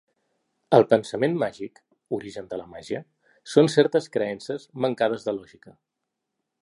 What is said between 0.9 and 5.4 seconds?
pensament màgic, origen de la màgia, són certes creences mancades de